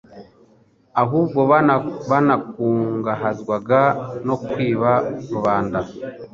[1.01, 1.39] ahubwo
[2.09, 3.81] banakungahazwaga
[4.27, 4.91] no kwiba
[5.33, 5.79] rubanda.